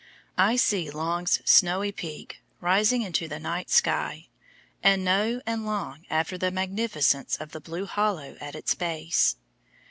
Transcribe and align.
I 0.39 0.55
see 0.55 0.89
Long's 0.89 1.41
snowy 1.45 1.91
peak 1.91 2.41
rising 2.59 3.03
into 3.03 3.27
the 3.27 3.37
night 3.37 3.69
sky, 3.69 4.29
and 4.81 5.05
know 5.05 5.43
and 5.45 5.63
long 5.63 6.07
after 6.09 6.39
the 6.39 6.49
magnificence 6.49 7.37
of 7.37 7.51
the 7.51 7.61
blue 7.61 7.85
hollow 7.85 8.35
at 8.41 8.55
its 8.55 8.73
base. 8.73 9.35